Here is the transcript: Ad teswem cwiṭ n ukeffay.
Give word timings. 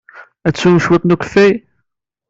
Ad 0.47 0.53
teswem 0.53 0.77
cwiṭ 0.85 1.03
n 1.05 1.13
ukeffay. 1.15 1.51